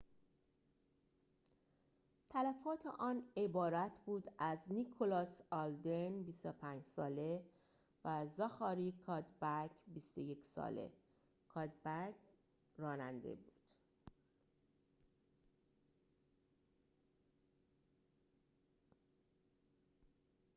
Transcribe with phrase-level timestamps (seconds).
[2.29, 7.43] تلفات آن عبارت بود از نیکلاس آلدن ۲۵ ساله
[8.05, 10.91] و زاخاری کادبک ۲۱ ساله
[11.49, 12.15] کادبک
[12.77, 13.51] راننده بود